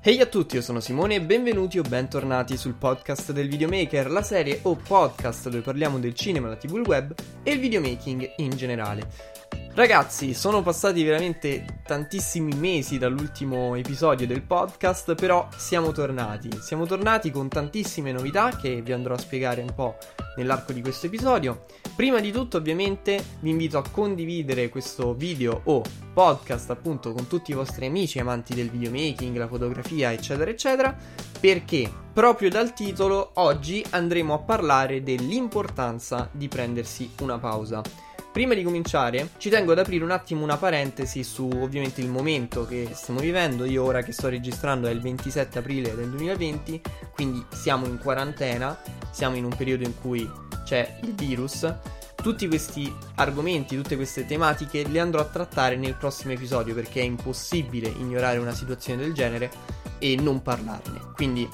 Ehi 0.00 0.20
a 0.20 0.26
tutti, 0.26 0.54
io 0.54 0.62
sono 0.62 0.78
Simone 0.78 1.16
e 1.16 1.20
benvenuti 1.20 1.76
o 1.80 1.82
bentornati 1.82 2.56
sul 2.56 2.74
podcast 2.74 3.32
del 3.32 3.48
videomaker, 3.48 4.08
la 4.08 4.22
serie 4.22 4.60
o 4.62 4.76
podcast 4.76 5.48
dove 5.48 5.60
parliamo 5.60 5.98
del 5.98 6.14
cinema, 6.14 6.46
la 6.46 6.54
tv, 6.54 6.76
il 6.76 6.86
web 6.86 7.12
e 7.42 7.50
il 7.50 7.58
videomaking 7.58 8.34
in 8.36 8.50
generale. 8.50 9.37
Ragazzi, 9.78 10.34
sono 10.34 10.60
passati 10.60 11.04
veramente 11.04 11.82
tantissimi 11.86 12.52
mesi 12.56 12.98
dall'ultimo 12.98 13.76
episodio 13.76 14.26
del 14.26 14.42
podcast, 14.42 15.14
però 15.14 15.46
siamo 15.56 15.92
tornati. 15.92 16.50
Siamo 16.60 16.84
tornati 16.84 17.30
con 17.30 17.46
tantissime 17.46 18.10
novità 18.10 18.56
che 18.56 18.82
vi 18.82 18.90
andrò 18.90 19.14
a 19.14 19.18
spiegare 19.18 19.60
un 19.60 19.72
po' 19.72 19.96
nell'arco 20.34 20.72
di 20.72 20.80
questo 20.80 21.06
episodio. 21.06 21.66
Prima 21.94 22.18
di 22.18 22.32
tutto, 22.32 22.56
ovviamente, 22.56 23.22
vi 23.38 23.50
invito 23.50 23.78
a 23.78 23.88
condividere 23.88 24.68
questo 24.68 25.14
video 25.14 25.60
o 25.66 25.80
podcast 26.12 26.70
appunto 26.70 27.12
con 27.12 27.28
tutti 27.28 27.52
i 27.52 27.54
vostri 27.54 27.86
amici 27.86 28.18
amanti 28.18 28.54
del 28.54 28.70
videomaking, 28.70 29.36
la 29.36 29.46
fotografia, 29.46 30.10
eccetera, 30.10 30.50
eccetera, 30.50 30.96
perché 31.38 31.88
proprio 32.12 32.50
dal 32.50 32.74
titolo 32.74 33.30
oggi 33.34 33.86
andremo 33.90 34.34
a 34.34 34.38
parlare 34.38 35.04
dell'importanza 35.04 36.28
di 36.32 36.48
prendersi 36.48 37.08
una 37.20 37.38
pausa. 37.38 38.07
Prima 38.30 38.54
di 38.54 38.62
cominciare, 38.62 39.30
ci 39.38 39.48
tengo 39.48 39.72
ad 39.72 39.78
aprire 39.78 40.04
un 40.04 40.10
attimo 40.10 40.44
una 40.44 40.58
parentesi 40.58 41.24
su 41.24 41.48
ovviamente 41.48 42.00
il 42.00 42.08
momento 42.08 42.66
che 42.66 42.90
stiamo 42.92 43.20
vivendo. 43.20 43.64
Io 43.64 43.82
ora 43.82 44.02
che 44.02 44.12
sto 44.12 44.28
registrando 44.28 44.86
è 44.86 44.90
il 44.90 45.00
27 45.00 45.58
aprile 45.58 45.94
del 45.94 46.10
2020, 46.10 46.80
quindi 47.14 47.44
siamo 47.52 47.86
in 47.86 47.98
quarantena, 47.98 48.78
siamo 49.10 49.36
in 49.36 49.44
un 49.44 49.56
periodo 49.56 49.84
in 49.84 49.98
cui 49.98 50.30
c'è 50.64 50.98
il 51.02 51.14
virus. 51.14 51.72
Tutti 52.14 52.46
questi 52.46 52.92
argomenti, 53.16 53.76
tutte 53.76 53.96
queste 53.96 54.26
tematiche 54.26 54.86
le 54.86 55.00
andrò 55.00 55.20
a 55.20 55.24
trattare 55.24 55.76
nel 55.76 55.94
prossimo 55.94 56.32
episodio 56.32 56.74
perché 56.74 57.00
è 57.00 57.04
impossibile 57.04 57.88
ignorare 57.88 58.38
una 58.38 58.54
situazione 58.54 59.02
del 59.02 59.14
genere 59.14 59.50
e 59.98 60.16
non 60.16 60.42
parlarne. 60.42 61.00
Quindi 61.14 61.48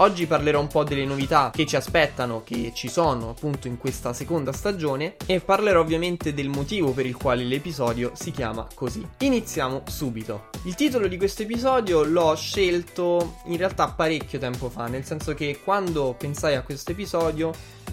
Oggi 0.00 0.26
parlerò 0.26 0.60
un 0.60 0.66
po' 0.66 0.82
delle 0.82 1.04
novità 1.04 1.50
che 1.52 1.66
ci 1.66 1.76
aspettano, 1.76 2.42
che 2.42 2.72
ci 2.74 2.88
sono 2.88 3.28
appunto 3.28 3.68
in 3.68 3.76
questa 3.76 4.14
seconda 4.14 4.50
stagione 4.50 5.16
e 5.26 5.40
parlerò 5.40 5.80
ovviamente 5.80 6.32
del 6.32 6.48
motivo 6.48 6.92
per 6.92 7.04
il 7.04 7.14
quale 7.14 7.44
l'episodio 7.44 8.12
si 8.14 8.30
chiama 8.30 8.66
così. 8.74 9.06
Iniziamo 9.18 9.82
subito. 9.86 10.48
Il 10.64 10.74
titolo 10.74 11.06
di 11.06 11.18
questo 11.18 11.42
episodio 11.42 12.02
l'ho 12.02 12.34
scelto 12.34 13.40
in 13.44 13.58
realtà 13.58 13.88
parecchio 13.88 14.38
tempo 14.38 14.70
fa, 14.70 14.86
nel 14.86 15.04
senso 15.04 15.34
che 15.34 15.60
quando 15.62 16.14
pensai 16.18 16.54
a 16.54 16.62
questo 16.62 16.92
episodio 16.92 17.52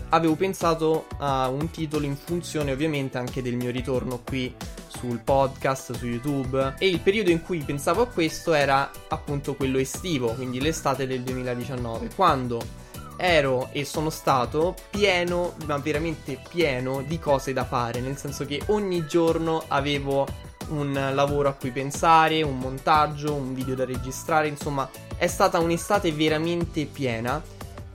avevo 0.10 0.36
pensato 0.36 1.08
a 1.18 1.48
un 1.50 1.70
titolo 1.72 2.06
in 2.06 2.16
funzione 2.16 2.72
ovviamente 2.72 3.18
anche 3.18 3.42
del 3.42 3.56
mio 3.56 3.72
ritorno 3.72 4.22
qui 4.24 4.54
sul 4.88 5.20
podcast, 5.20 5.94
su 5.96 6.06
YouTube. 6.06 6.76
E 6.78 6.88
il 6.88 7.00
periodo 7.00 7.30
in 7.32 7.42
cui 7.42 7.60
pensavo 7.60 8.04
a 8.04 8.08
questo 8.08 8.54
era 8.54 8.90
appunto 9.10 9.56
quello 9.56 9.78
estivo, 9.78 10.34
quindi 10.34 10.60
l'estate 10.60 11.08
del 11.08 11.22
2019, 11.22 12.10
quando 12.16 12.86
ero 13.18 13.70
e 13.72 13.84
sono 13.84 14.10
stato 14.10 14.76
pieno, 14.90 15.56
ma 15.66 15.78
veramente 15.78 16.40
pieno 16.50 17.02
di 17.02 17.20
cose 17.20 17.52
da 17.52 17.66
fare, 17.66 18.00
nel 18.00 18.18
senso 18.18 18.46
che 18.46 18.62
ogni 18.68 19.06
giorno 19.08 19.64
avevo 19.68 20.26
un 20.70 20.94
lavoro 21.14 21.50
a 21.50 21.54
cui 21.54 21.72
pensare, 21.72 22.42
un 22.44 22.58
montaggio, 22.58 23.34
un 23.34 23.54
video 23.54 23.76
da 23.76 23.86
registrare, 23.86 24.48
insomma 24.48 24.90
è 25.16 25.28
stata 25.28 25.60
un'estate 25.60 26.12
veramente 26.12 26.86
piena. 26.86 27.42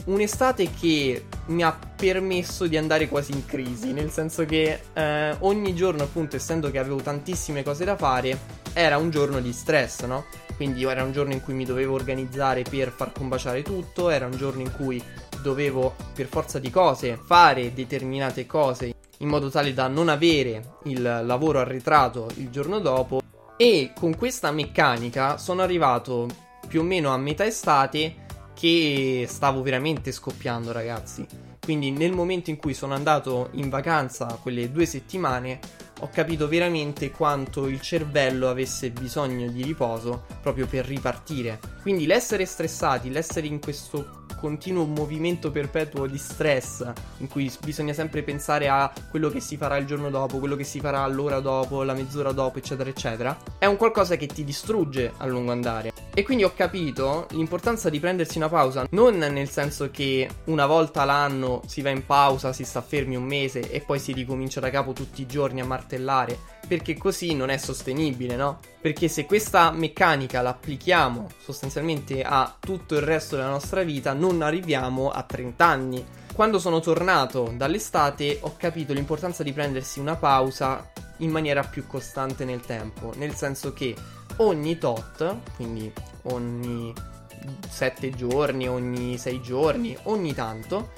Un'estate 0.04 0.68
che 0.72 1.24
mi 1.46 1.62
ha 1.62 1.76
permesso 1.96 2.66
di 2.66 2.76
andare 2.76 3.08
quasi 3.08 3.32
in 3.32 3.44
crisi, 3.44 3.92
nel 3.92 4.10
senso 4.10 4.44
che 4.44 4.80
eh, 4.92 5.36
ogni 5.40 5.74
giorno, 5.74 6.02
appunto, 6.02 6.36
essendo 6.36 6.70
che 6.70 6.78
avevo 6.78 7.00
tantissime 7.00 7.62
cose 7.62 7.84
da 7.84 7.96
fare, 7.96 8.38
era 8.72 8.96
un 8.96 9.10
giorno 9.10 9.40
di 9.40 9.52
stress, 9.52 10.04
no? 10.04 10.24
Quindi 10.56 10.84
era 10.84 11.02
un 11.02 11.12
giorno 11.12 11.32
in 11.32 11.42
cui 11.42 11.54
mi 11.54 11.64
dovevo 11.64 11.94
organizzare 11.94 12.62
per 12.62 12.90
far 12.90 13.12
combaciare 13.12 13.62
tutto, 13.62 14.10
era 14.10 14.26
un 14.26 14.36
giorno 14.36 14.60
in 14.62 14.72
cui 14.72 15.02
dovevo 15.42 15.94
per 16.14 16.26
forza 16.26 16.58
di 16.58 16.70
cose 16.70 17.18
fare 17.22 17.74
determinate 17.74 18.46
cose 18.46 18.94
in 19.18 19.28
modo 19.28 19.50
tale 19.50 19.74
da 19.74 19.88
non 19.88 20.08
avere 20.08 20.76
il 20.84 21.02
lavoro 21.02 21.58
arretrato 21.58 22.28
il 22.36 22.48
giorno 22.50 22.78
dopo 22.78 23.20
e 23.56 23.92
con 23.94 24.16
questa 24.16 24.50
meccanica 24.50 25.36
sono 25.36 25.62
arrivato 25.62 26.28
più 26.66 26.80
o 26.80 26.84
meno 26.84 27.12
a 27.12 27.18
metà 27.18 27.44
estate 27.44 28.21
che 28.62 29.26
stavo 29.28 29.60
veramente 29.60 30.12
scoppiando, 30.12 30.70
ragazzi. 30.70 31.26
Quindi 31.58 31.90
nel 31.90 32.12
momento 32.12 32.50
in 32.50 32.58
cui 32.58 32.74
sono 32.74 32.94
andato 32.94 33.48
in 33.54 33.68
vacanza 33.68 34.38
quelle 34.40 34.70
due 34.70 34.86
settimane, 34.86 35.58
ho 35.98 36.08
capito 36.12 36.46
veramente 36.46 37.10
quanto 37.10 37.66
il 37.66 37.80
cervello 37.80 38.48
avesse 38.48 38.90
bisogno 38.90 39.50
di 39.50 39.64
riposo 39.64 40.26
proprio 40.40 40.68
per 40.68 40.86
ripartire. 40.86 41.58
Quindi 41.80 42.06
l'essere 42.06 42.46
stressati, 42.46 43.10
l'essere 43.10 43.48
in 43.48 43.58
questo 43.58 44.21
continuo 44.42 44.86
movimento 44.86 45.52
perpetuo 45.52 46.08
di 46.08 46.18
stress 46.18 46.84
in 47.18 47.28
cui 47.28 47.48
bisogna 47.64 47.92
sempre 47.92 48.24
pensare 48.24 48.68
a 48.68 48.92
quello 49.08 49.30
che 49.30 49.38
si 49.38 49.56
farà 49.56 49.76
il 49.76 49.86
giorno 49.86 50.10
dopo, 50.10 50.40
quello 50.40 50.56
che 50.56 50.64
si 50.64 50.80
farà 50.80 51.06
l'ora 51.06 51.38
dopo, 51.38 51.84
la 51.84 51.94
mezz'ora 51.94 52.32
dopo, 52.32 52.58
eccetera, 52.58 52.90
eccetera, 52.90 53.38
è 53.56 53.66
un 53.66 53.76
qualcosa 53.76 54.16
che 54.16 54.26
ti 54.26 54.42
distrugge 54.42 55.12
a 55.18 55.26
lungo 55.26 55.52
andare. 55.52 55.92
E 56.12 56.24
quindi 56.24 56.42
ho 56.42 56.52
capito 56.54 57.28
l'importanza 57.30 57.88
di 57.88 58.00
prendersi 58.00 58.36
una 58.38 58.48
pausa, 58.48 58.84
non 58.90 59.16
nel 59.16 59.48
senso 59.48 59.90
che 59.92 60.28
una 60.46 60.66
volta 60.66 61.04
l'anno 61.04 61.62
si 61.66 61.80
va 61.80 61.90
in 61.90 62.04
pausa, 62.04 62.52
si 62.52 62.64
sta 62.64 62.82
fermi 62.82 63.14
un 63.14 63.24
mese 63.24 63.70
e 63.70 63.80
poi 63.80 64.00
si 64.00 64.12
ricomincia 64.12 64.58
da 64.58 64.70
capo 64.70 64.92
tutti 64.92 65.22
i 65.22 65.26
giorni 65.26 65.60
a 65.60 65.64
martellare, 65.64 66.36
perché 66.66 66.96
così 66.96 67.34
non 67.34 67.50
è 67.50 67.56
sostenibile, 67.56 68.36
no? 68.36 68.58
Perché 68.80 69.08
se 69.08 69.26
questa 69.26 69.70
meccanica 69.70 70.42
l'applichiamo 70.42 71.28
sostanzialmente 71.38 72.22
a 72.22 72.56
tutto 72.58 72.94
il 72.94 73.02
resto 73.02 73.36
della 73.36 73.48
nostra 73.48 73.82
vita, 73.82 74.12
non 74.12 74.42
arriviamo 74.42 75.10
a 75.10 75.22
30 75.22 75.64
anni. 75.64 76.04
Quando 76.34 76.58
sono 76.58 76.80
tornato 76.80 77.52
dall'estate 77.54 78.38
ho 78.40 78.54
capito 78.56 78.92
l'importanza 78.92 79.42
di 79.42 79.52
prendersi 79.52 80.00
una 80.00 80.16
pausa 80.16 80.90
in 81.18 81.30
maniera 81.30 81.62
più 81.62 81.86
costante 81.86 82.44
nel 82.44 82.60
tempo, 82.60 83.12
nel 83.16 83.34
senso 83.34 83.72
che 83.72 83.94
ogni 84.36 84.78
tot, 84.78 85.36
quindi 85.56 85.92
ogni 86.22 86.92
7 87.68 88.10
giorni, 88.10 88.68
ogni 88.68 89.18
6 89.18 89.40
giorni, 89.42 89.96
ogni 90.04 90.34
tanto, 90.34 90.92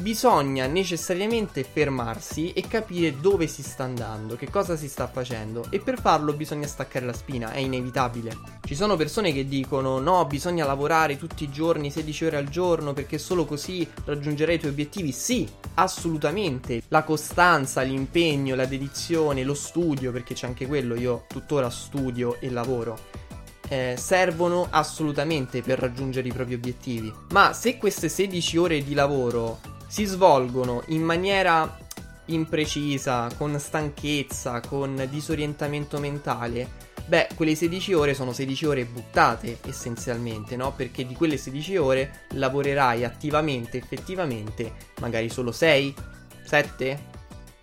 bisogna 0.00 0.66
necessariamente 0.66 1.64
fermarsi 1.64 2.52
e 2.52 2.62
capire 2.68 3.18
dove 3.18 3.46
si 3.46 3.62
sta 3.62 3.84
andando, 3.84 4.36
che 4.36 4.50
cosa 4.50 4.76
si 4.76 4.88
sta 4.88 5.06
facendo 5.06 5.66
e 5.70 5.80
per 5.80 6.00
farlo 6.00 6.32
bisogna 6.32 6.66
staccare 6.66 7.06
la 7.06 7.12
spina, 7.12 7.52
è 7.52 7.58
inevitabile. 7.58 8.36
Ci 8.64 8.74
sono 8.74 8.96
persone 8.96 9.32
che 9.32 9.46
dicono 9.46 9.98
no, 9.98 10.24
bisogna 10.26 10.66
lavorare 10.66 11.16
tutti 11.16 11.44
i 11.44 11.50
giorni 11.50 11.90
16 11.90 12.24
ore 12.26 12.36
al 12.36 12.48
giorno 12.48 12.92
perché 12.92 13.18
solo 13.18 13.44
così 13.44 13.88
raggiungerai 14.04 14.56
i 14.56 14.58
tuoi 14.58 14.72
obiettivi. 14.72 15.12
Sì, 15.12 15.48
assolutamente. 15.74 16.82
La 16.88 17.02
costanza, 17.02 17.82
l'impegno, 17.82 18.54
la 18.54 18.66
dedizione, 18.66 19.44
lo 19.44 19.54
studio, 19.54 20.12
perché 20.12 20.34
c'è 20.34 20.46
anche 20.46 20.66
quello, 20.66 20.94
io 20.94 21.24
tuttora 21.28 21.70
studio 21.70 22.38
e 22.40 22.50
lavoro. 22.50 22.98
Eh, 23.68 23.96
servono 23.98 24.68
assolutamente 24.70 25.60
per 25.62 25.78
raggiungere 25.78 26.28
i 26.28 26.32
propri 26.32 26.54
obiettivi. 26.54 27.12
Ma 27.30 27.52
se 27.52 27.78
queste 27.78 28.08
16 28.08 28.56
ore 28.58 28.84
di 28.84 28.94
lavoro 28.94 29.74
si 29.86 30.04
svolgono 30.04 30.82
in 30.88 31.02
maniera 31.02 31.78
imprecisa, 32.26 33.28
con 33.36 33.58
stanchezza, 33.58 34.60
con 34.60 35.06
disorientamento 35.10 35.98
mentale, 35.98 36.68
beh, 37.06 37.28
quelle 37.34 37.54
16 37.54 37.92
ore 37.92 38.14
sono 38.14 38.32
16 38.32 38.66
ore 38.66 38.84
buttate 38.84 39.58
essenzialmente, 39.64 40.56
no? 40.56 40.72
Perché 40.72 41.06
di 41.06 41.14
quelle 41.14 41.36
16 41.36 41.76
ore 41.76 42.24
lavorerai 42.30 43.04
attivamente, 43.04 43.78
effettivamente, 43.78 44.72
magari 45.00 45.28
solo 45.28 45.52
6, 45.52 45.94
7, 46.44 47.14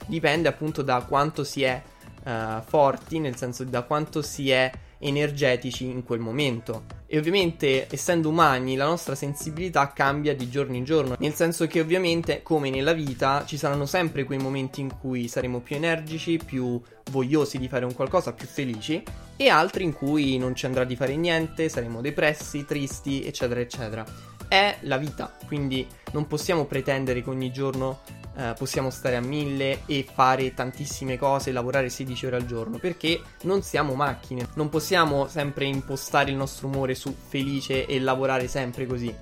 dipende 0.06 0.48
appunto 0.48 0.82
da 0.82 1.02
quanto 1.02 1.44
si 1.44 1.64
è 1.64 1.82
uh, 2.26 2.62
forti, 2.66 3.20
nel 3.20 3.36
senso 3.36 3.64
da 3.64 3.84
quanto 3.84 4.22
si 4.22 4.50
è 4.50 4.72
energetici 5.00 5.86
in 5.86 6.04
quel 6.04 6.20
momento. 6.20 7.02
E 7.14 7.20
ovviamente, 7.20 7.86
essendo 7.92 8.30
umani, 8.30 8.76
la 8.76 8.86
nostra 8.86 9.14
sensibilità 9.14 9.94
cambia 9.94 10.36
di 10.36 10.50
giorno 10.50 10.76
in 10.76 10.84
giorno, 10.84 11.16
nel 11.20 11.36
senso 11.36 11.68
che 11.68 11.80
ovviamente, 11.80 12.42
come 12.42 12.72
nella 12.72 12.94
vita, 12.94 13.44
ci 13.46 13.56
saranno 13.56 13.86
sempre 13.86 14.24
quei 14.24 14.40
momenti 14.40 14.82
in 14.82 14.98
cui 15.00 15.28
saremo 15.28 15.60
più 15.60 15.76
energici, 15.76 16.40
più 16.44 16.82
vogliosi 17.12 17.60
di 17.60 17.68
fare 17.68 17.86
un 17.86 17.94
qualcosa, 17.94 18.34
più 18.34 18.48
felici, 18.48 19.04
e 19.38 19.48
altri 19.48 19.84
in 19.84 19.94
cui 19.94 20.40
non 20.40 20.56
ci 20.56 20.66
andrà 20.66 20.86
di 20.86 20.96
fare 20.96 21.16
niente, 21.16 21.70
saremo 21.70 22.02
depressi, 22.02 22.66
tristi, 22.66 23.24
eccetera, 23.24 23.60
eccetera. 23.60 24.04
È 24.48 24.78
la 24.82 24.98
vita, 24.98 25.36
quindi 25.48 25.88
non 26.12 26.28
possiamo 26.28 26.66
pretendere 26.66 27.24
che 27.24 27.30
ogni 27.30 27.52
giorno 27.52 28.02
eh, 28.36 28.54
possiamo 28.58 28.90
stare 28.90 29.16
a 29.16 29.22
mille 29.22 29.82
e 29.86 30.06
fare 30.12 30.54
tantissime 30.54 31.18
cose, 31.18 31.52
lavorare 31.52 31.90
16 31.90 32.26
ore 32.26 32.36
al 32.38 32.46
giorno, 32.46 32.78
perché 32.78 33.22
non 33.44 33.62
siamo 33.62 33.94
macchine, 33.94 34.48
non 34.56 34.70
possiamo 34.70 35.28
sempre 35.28 35.66
impostare 35.66 36.32
il 36.32 36.38
nostro 36.38 36.68
umore 36.68 36.96
su 36.96 37.16
felice 37.28 37.86
e 37.86 38.00
lavorare 38.00 38.48
sempre 38.48 38.86
così. 38.86 39.14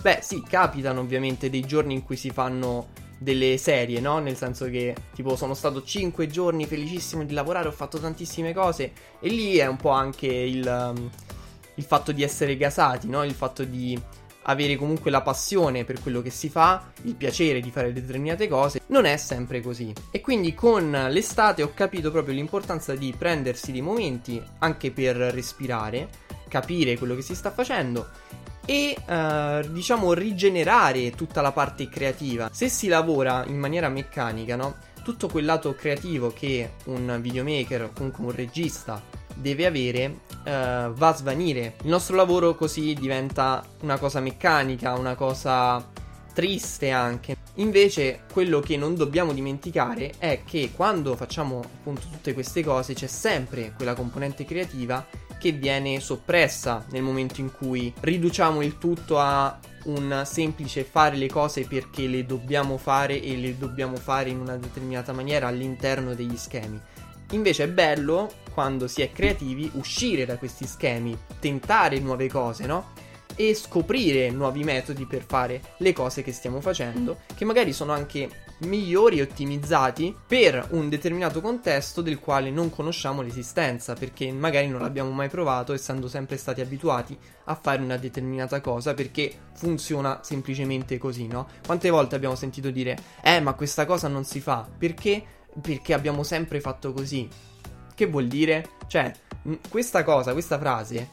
Beh, 0.00 0.20
sì, 0.22 0.42
capitano 0.42 1.00
ovviamente 1.00 1.50
dei 1.50 1.62
giorni 1.62 1.94
in 1.94 2.04
cui 2.04 2.16
si 2.16 2.30
fanno 2.30 2.88
delle 3.18 3.56
serie, 3.56 4.00
no? 4.00 4.18
Nel 4.18 4.36
senso 4.36 4.66
che, 4.66 4.94
tipo, 5.14 5.36
sono 5.36 5.54
stato 5.54 5.82
5 5.82 6.26
giorni 6.26 6.66
felicissimo 6.66 7.24
di 7.24 7.32
lavorare, 7.32 7.68
ho 7.68 7.72
fatto 7.72 7.98
tantissime 7.98 8.52
cose, 8.52 8.92
e 9.20 9.28
lì 9.28 9.56
è 9.56 9.66
un 9.66 9.76
po' 9.76 9.90
anche 9.90 10.26
il, 10.26 10.66
um, 10.66 11.10
il 11.74 11.84
fatto 11.84 12.12
di 12.12 12.22
essere 12.22 12.56
gasati, 12.56 13.08
no? 13.08 13.24
Il 13.24 13.34
fatto 13.34 13.64
di 13.64 13.98
avere 14.46 14.76
comunque 14.76 15.10
la 15.10 15.22
passione 15.22 15.84
per 15.84 16.00
quello 16.00 16.22
che 16.22 16.30
si 16.30 16.48
fa, 16.48 16.90
il 17.02 17.14
piacere 17.14 17.60
di 17.60 17.70
fare 17.70 17.92
determinate 17.92 18.48
cose, 18.48 18.80
non 18.88 19.04
è 19.04 19.16
sempre 19.16 19.60
così. 19.60 19.92
E 20.10 20.20
quindi 20.20 20.54
con 20.54 20.90
l'estate 21.10 21.62
ho 21.62 21.72
capito 21.74 22.10
proprio 22.10 22.34
l'importanza 22.34 22.94
di 22.94 23.14
prendersi 23.16 23.72
dei 23.72 23.82
momenti 23.82 24.42
anche 24.58 24.90
per 24.90 25.16
respirare, 25.16 26.08
capire 26.48 26.96
quello 26.96 27.14
che 27.14 27.22
si 27.22 27.34
sta 27.34 27.50
facendo 27.50 28.08
e 28.66 28.96
uh, 29.06 29.68
diciamo 29.70 30.12
rigenerare 30.12 31.12
tutta 31.12 31.40
la 31.40 31.52
parte 31.52 31.88
creativa. 31.88 32.50
Se 32.52 32.68
si 32.68 32.88
lavora 32.88 33.44
in 33.46 33.58
maniera 33.58 33.88
meccanica, 33.88 34.56
no? 34.56 34.76
Tutto 35.02 35.28
quel 35.28 35.44
lato 35.44 35.74
creativo 35.74 36.32
che 36.32 36.72
un 36.86 37.18
videomaker 37.20 37.90
comunque 37.94 38.24
un 38.24 38.32
regista 38.32 39.00
deve 39.36 39.66
avere 39.66 40.06
uh, 40.06 40.92
va 40.92 41.08
a 41.08 41.14
svanire. 41.14 41.76
Il 41.82 41.90
nostro 41.90 42.16
lavoro 42.16 42.54
così 42.54 42.94
diventa 42.94 43.64
una 43.80 43.98
cosa 43.98 44.20
meccanica, 44.20 44.94
una 44.94 45.14
cosa 45.14 45.84
triste 46.32 46.90
anche. 46.90 47.36
Invece 47.54 48.24
quello 48.30 48.60
che 48.60 48.76
non 48.76 48.94
dobbiamo 48.94 49.32
dimenticare 49.32 50.12
è 50.18 50.42
che 50.44 50.70
quando 50.74 51.16
facciamo 51.16 51.60
appunto 51.60 52.02
tutte 52.10 52.34
queste 52.34 52.62
cose 52.62 52.92
c'è 52.92 53.06
sempre 53.06 53.72
quella 53.74 53.94
componente 53.94 54.44
creativa 54.44 55.06
che 55.38 55.52
viene 55.52 56.00
soppressa 56.00 56.84
nel 56.90 57.02
momento 57.02 57.40
in 57.40 57.50
cui 57.50 57.92
riduciamo 57.98 58.60
il 58.62 58.76
tutto 58.76 59.18
a 59.18 59.58
un 59.84 60.22
semplice 60.26 60.84
fare 60.84 61.16
le 61.16 61.28
cose 61.28 61.66
perché 61.66 62.06
le 62.06 62.26
dobbiamo 62.26 62.76
fare 62.76 63.22
e 63.22 63.36
le 63.36 63.56
dobbiamo 63.56 63.96
fare 63.96 64.30
in 64.30 64.38
una 64.38 64.56
determinata 64.56 65.12
maniera 65.12 65.46
all'interno 65.46 66.14
degli 66.14 66.36
schemi. 66.36 66.78
Invece 67.30 67.64
è 67.64 67.68
bello, 67.68 68.30
quando 68.52 68.86
si 68.86 69.02
è 69.02 69.10
creativi, 69.10 69.70
uscire 69.74 70.24
da 70.24 70.38
questi 70.38 70.66
schemi, 70.66 71.16
tentare 71.40 71.98
nuove 71.98 72.28
cose, 72.28 72.66
no? 72.66 72.92
E 73.34 73.54
scoprire 73.54 74.30
nuovi 74.30 74.64
metodi 74.64 75.04
per 75.04 75.22
fare 75.22 75.60
le 75.78 75.92
cose 75.92 76.22
che 76.22 76.32
stiamo 76.32 76.60
facendo, 76.60 77.18
che 77.34 77.44
magari 77.44 77.72
sono 77.72 77.92
anche 77.92 78.44
migliori 78.60 79.18
e 79.18 79.22
ottimizzati 79.22 80.16
per 80.26 80.68
un 80.70 80.88
determinato 80.88 81.42
contesto 81.42 82.00
del 82.00 82.18
quale 82.18 82.50
non 82.50 82.70
conosciamo 82.70 83.20
l'esistenza, 83.20 83.92
perché 83.92 84.32
magari 84.32 84.68
non 84.68 84.80
l'abbiamo 84.80 85.10
mai 85.10 85.28
provato, 85.28 85.74
essendo 85.74 86.08
sempre 86.08 86.38
stati 86.38 86.62
abituati 86.62 87.18
a 87.44 87.54
fare 87.60 87.82
una 87.82 87.98
determinata 87.98 88.60
cosa, 88.60 88.94
perché 88.94 89.30
funziona 89.52 90.20
semplicemente 90.22 90.96
così, 90.96 91.26
no? 91.26 91.48
Quante 91.66 91.90
volte 91.90 92.14
abbiamo 92.14 92.36
sentito 92.36 92.70
dire, 92.70 92.96
eh, 93.22 93.40
ma 93.40 93.52
questa 93.52 93.84
cosa 93.84 94.08
non 94.08 94.24
si 94.24 94.40
fa, 94.40 94.66
perché? 94.78 95.34
Perché 95.60 95.94
abbiamo 95.94 96.22
sempre 96.22 96.60
fatto 96.60 96.92
così. 96.92 97.28
Che 97.94 98.06
vuol 98.06 98.26
dire? 98.26 98.70
Cioè, 98.86 99.12
questa 99.68 100.04
cosa, 100.04 100.32
questa 100.32 100.58
frase, 100.58 101.08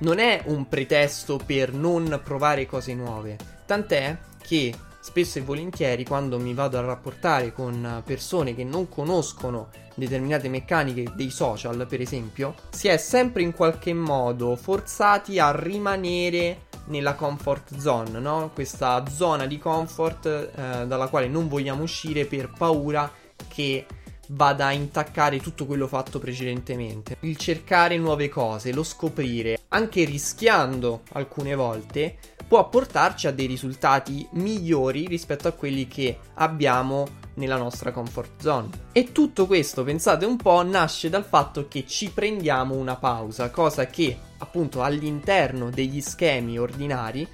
non 0.00 0.18
è 0.18 0.42
un 0.46 0.68
pretesto 0.68 1.40
per 1.44 1.72
non 1.72 2.20
provare 2.22 2.66
cose 2.66 2.94
nuove. 2.94 3.36
Tant'è 3.66 4.16
che 4.40 4.72
spesso 5.00 5.38
e 5.38 5.42
volentieri 5.42 6.04
quando 6.04 6.38
mi 6.38 6.54
vado 6.54 6.78
a 6.78 6.82
rapportare 6.82 7.52
con 7.52 8.02
persone 8.04 8.54
che 8.54 8.64
non 8.64 8.88
conoscono 8.88 9.68
determinate 9.94 10.48
meccaniche 10.48 11.12
dei 11.14 11.30
social, 11.30 11.86
per 11.88 12.00
esempio, 12.00 12.54
si 12.70 12.88
è 12.88 12.96
sempre 12.96 13.42
in 13.42 13.52
qualche 13.52 13.92
modo 13.92 14.54
forzati 14.54 15.38
a 15.38 15.50
rimanere 15.50 16.66
nella 16.86 17.14
comfort 17.14 17.76
zone, 17.76 18.18
no? 18.18 18.50
Questa 18.54 19.04
zona 19.08 19.46
di 19.46 19.58
comfort 19.58 20.26
eh, 20.26 20.86
dalla 20.86 21.08
quale 21.08 21.26
non 21.26 21.48
vogliamo 21.48 21.82
uscire 21.82 22.24
per 22.24 22.50
paura 22.56 23.10
che 23.58 23.86
vada 24.28 24.66
a 24.66 24.72
intaccare 24.72 25.40
tutto 25.40 25.66
quello 25.66 25.88
fatto 25.88 26.20
precedentemente. 26.20 27.16
Il 27.20 27.36
cercare 27.36 27.98
nuove 27.98 28.28
cose, 28.28 28.72
lo 28.72 28.84
scoprire, 28.84 29.58
anche 29.68 30.04
rischiando 30.04 31.02
alcune 31.14 31.56
volte, 31.56 32.16
può 32.46 32.68
portarci 32.68 33.26
a 33.26 33.32
dei 33.32 33.46
risultati 33.46 34.24
migliori 34.32 35.08
rispetto 35.08 35.48
a 35.48 35.52
quelli 35.52 35.88
che 35.88 36.18
abbiamo 36.34 37.06
nella 37.34 37.56
nostra 37.56 37.90
comfort 37.90 38.40
zone. 38.40 38.68
E 38.92 39.10
tutto 39.10 39.46
questo, 39.46 39.82
pensate 39.82 40.24
un 40.24 40.36
po', 40.36 40.62
nasce 40.62 41.08
dal 41.08 41.24
fatto 41.24 41.66
che 41.66 41.84
ci 41.84 42.10
prendiamo 42.10 42.76
una 42.76 42.94
pausa, 42.94 43.50
cosa 43.50 43.86
che 43.86 44.16
appunto 44.38 44.84
all'interno 44.84 45.68
degli 45.70 46.00
schemi 46.00 46.60
ordinari 46.60 47.26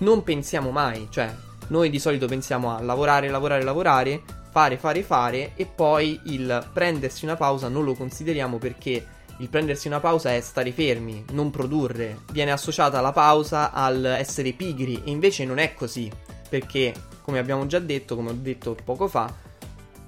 non 0.00 0.22
pensiamo 0.22 0.70
mai, 0.70 1.08
cioè 1.10 1.34
noi 1.68 1.88
di 1.88 1.98
solito 1.98 2.26
pensiamo 2.26 2.76
a 2.76 2.82
lavorare, 2.82 3.28
lavorare, 3.28 3.62
lavorare, 3.62 4.22
fare, 4.50 4.76
fare, 4.76 5.02
fare 5.02 5.52
e 5.54 5.66
poi 5.66 6.20
il 6.24 6.68
prendersi 6.72 7.24
una 7.24 7.36
pausa 7.36 7.68
non 7.68 7.84
lo 7.84 7.94
consideriamo 7.94 8.58
perché 8.58 9.06
il 9.38 9.48
prendersi 9.48 9.86
una 9.86 10.00
pausa 10.00 10.34
è 10.34 10.40
stare 10.40 10.70
fermi, 10.70 11.24
non 11.30 11.50
produrre. 11.50 12.20
Viene 12.30 12.50
associata 12.50 13.00
la 13.00 13.12
pausa 13.12 13.72
al 13.72 14.04
essere 14.04 14.52
pigri 14.52 15.00
e 15.04 15.10
invece 15.10 15.46
non 15.46 15.58
è 15.58 15.72
così, 15.72 16.10
perché 16.48 16.92
come 17.22 17.38
abbiamo 17.38 17.66
già 17.66 17.78
detto, 17.78 18.16
come 18.16 18.30
ho 18.30 18.36
detto 18.38 18.76
poco 18.84 19.08
fa, 19.08 19.32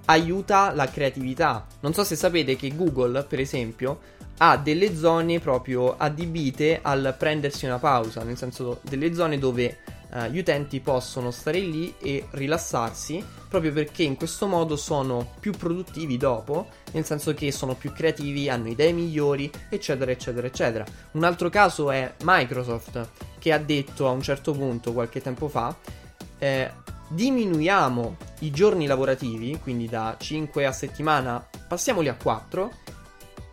aiuta 0.06 0.72
la 0.74 0.86
creatività. 0.86 1.66
Non 1.80 1.94
so 1.94 2.04
se 2.04 2.14
sapete 2.14 2.56
che 2.56 2.76
Google, 2.76 3.22
per 3.24 3.40
esempio, 3.40 4.00
ha 4.38 4.56
delle 4.58 4.94
zone 4.94 5.38
proprio 5.40 5.96
adibite 5.96 6.80
al 6.82 7.14
prendersi 7.18 7.64
una 7.64 7.78
pausa, 7.78 8.22
nel 8.24 8.36
senso 8.36 8.80
delle 8.82 9.14
zone 9.14 9.38
dove 9.38 9.78
uh, 10.12 10.24
gli 10.26 10.38
utenti 10.38 10.80
possono 10.80 11.30
stare 11.30 11.58
lì 11.58 11.94
e 11.98 12.26
rilassarsi 12.30 13.24
proprio 13.52 13.72
perché 13.72 14.02
in 14.02 14.16
questo 14.16 14.46
modo 14.46 14.76
sono 14.76 15.34
più 15.38 15.52
produttivi 15.52 16.16
dopo, 16.16 16.68
nel 16.92 17.04
senso 17.04 17.34
che 17.34 17.52
sono 17.52 17.74
più 17.74 17.92
creativi, 17.92 18.48
hanno 18.48 18.68
idee 18.68 18.92
migliori, 18.92 19.50
eccetera, 19.68 20.10
eccetera, 20.10 20.46
eccetera. 20.46 20.86
Un 21.12 21.24
altro 21.24 21.50
caso 21.50 21.90
è 21.90 22.14
Microsoft 22.22 23.10
che 23.38 23.52
ha 23.52 23.58
detto 23.58 24.08
a 24.08 24.10
un 24.10 24.22
certo 24.22 24.52
punto, 24.52 24.94
qualche 24.94 25.20
tempo 25.20 25.48
fa, 25.48 25.76
eh, 26.38 26.70
diminuiamo 27.08 28.16
i 28.38 28.50
giorni 28.50 28.86
lavorativi, 28.86 29.58
quindi 29.62 29.86
da 29.86 30.16
5 30.18 30.64
a 30.64 30.72
settimana 30.72 31.46
passiamoli 31.68 32.08
a 32.08 32.14
4 32.14 32.70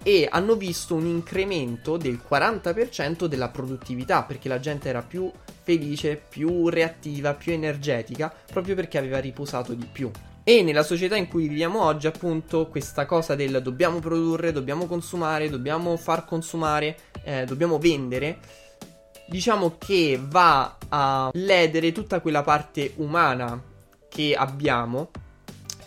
e 0.09 0.27
hanno 0.27 0.55
visto 0.55 0.95
un 0.95 1.05
incremento 1.05 1.95
del 1.95 2.19
40% 2.27 3.25
della 3.25 3.49
produttività 3.49 4.23
perché 4.23 4.49
la 4.49 4.59
gente 4.59 4.89
era 4.89 5.03
più 5.03 5.31
felice, 5.61 6.19
più 6.27 6.67
reattiva, 6.67 7.35
più 7.35 7.51
energetica 7.51 8.33
proprio 8.51 8.73
perché 8.73 8.97
aveva 8.97 9.19
riposato 9.19 9.75
di 9.75 9.85
più. 9.85 10.09
E 10.43 10.63
nella 10.63 10.81
società 10.81 11.15
in 11.15 11.27
cui 11.27 11.47
viviamo 11.47 11.83
oggi, 11.83 12.07
appunto, 12.07 12.65
questa 12.69 13.05
cosa 13.05 13.35
del 13.35 13.61
dobbiamo 13.61 13.99
produrre, 13.99 14.51
dobbiamo 14.51 14.87
consumare, 14.87 15.47
dobbiamo 15.47 15.95
far 15.95 16.25
consumare, 16.25 16.97
eh, 17.21 17.45
dobbiamo 17.45 17.77
vendere, 17.77 18.39
diciamo 19.27 19.75
che 19.77 20.19
va 20.19 20.77
a 20.89 21.29
ledere 21.33 21.91
tutta 21.91 22.19
quella 22.19 22.41
parte 22.41 22.93
umana 22.95 23.61
che 24.09 24.33
abbiamo 24.33 25.11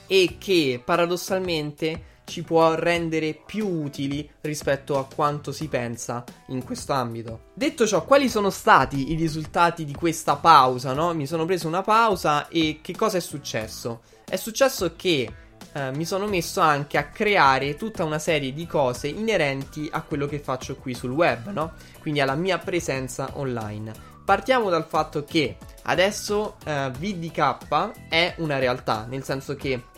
e 0.07 0.37
che 0.39 0.81
paradossalmente 0.85 2.11
ci 2.33 2.43
può 2.43 2.75
rendere 2.75 3.35
più 3.35 3.69
utili 3.69 4.29
rispetto 4.41 4.99
a 4.99 5.07
quanto 5.07 5.53
si 5.53 5.69
pensa 5.69 6.25
in 6.47 6.65
questo 6.65 6.95
ambito. 6.95 7.51
Detto 7.53 7.87
ciò, 7.87 8.07
quali 8.07 8.31
sono 8.31 8.49
stati 8.49 9.13
i 9.13 9.17
risultati 9.17 9.85
di 9.85 9.93
questa 9.93 10.37
pausa, 10.37 10.95
no? 10.95 11.13
Mi 11.13 11.27
sono 11.27 11.45
preso 11.45 11.69
una 11.69 11.83
pausa 11.83 12.49
e 12.49 12.79
che 12.81 12.97
cosa 12.97 13.19
è 13.19 13.21
successo? 13.21 14.01
È 14.25 14.37
successo 14.37 14.95
che 14.97 15.31
eh, 15.75 15.91
mi 15.93 16.07
sono 16.07 16.27
messo 16.27 16.61
anche 16.61 16.97
a 16.97 17.09
creare 17.09 17.77
tutta 17.77 18.03
una 18.03 18.19
serie 18.19 18.55
di 18.55 18.67
cose 18.67 19.09
inerenti 19.09 19.91
a 19.93 20.01
quello 20.01 20.27
che 20.27 20.39
faccio 20.39 20.77
qui 20.77 20.95
sul 20.95 21.11
web, 21.11 21.51
no? 21.51 21.73
Quindi 22.01 22.21
alla 22.21 22.35
mia 22.35 22.57
presenza 22.57 23.29
online. 23.35 23.93
Partiamo 24.25 24.71
dal 24.71 24.87
fatto 24.87 25.25
che 25.25 25.59
adesso 25.83 26.57
eh, 26.65 26.91
VDK 26.99 28.09
è 28.09 28.35
una 28.39 28.59
realtà, 28.59 29.05
nel 29.07 29.23
senso 29.23 29.55
che 29.55 29.91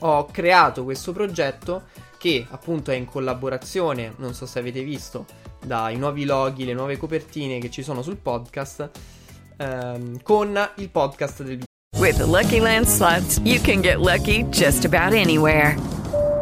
ho 0.00 0.26
creato 0.26 0.84
questo 0.84 1.12
progetto 1.12 1.84
che 2.18 2.46
appunto 2.50 2.90
è 2.90 2.94
in 2.94 3.04
collaborazione, 3.04 4.14
non 4.16 4.34
so 4.34 4.46
se 4.46 4.58
avete 4.58 4.82
visto, 4.82 5.26
dai 5.64 5.96
nuovi 5.96 6.24
loghi, 6.24 6.64
le 6.64 6.74
nuove 6.74 6.96
copertine 6.96 7.58
che 7.58 7.70
ci 7.70 7.82
sono 7.82 8.02
sul 8.02 8.16
podcast, 8.16 8.90
ehm, 9.56 10.22
con 10.22 10.58
il 10.76 10.90
podcast 10.90 11.38
del 11.38 11.46
video. 11.46 11.64
With 11.98 12.16
the 12.18 12.26
Lucky 12.26 12.60
Land 12.60 12.86
slots, 12.86 13.40
you 13.42 13.60
can 13.60 13.80
get 13.80 14.00
lucky 14.00 14.44
just 14.50 14.84
about 14.84 15.12
anywhere. 15.14 15.76